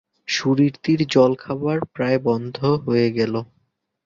[0.27, 3.33] সুরীতির জলখাবার প্রায় বন্ধ হয়ে গেল।